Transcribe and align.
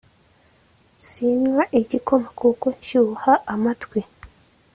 sinywa 1.07 1.63
igikoma 1.79 2.27
kuko 2.39 2.67
shyuha 2.87 3.33
amatwi 3.53 4.01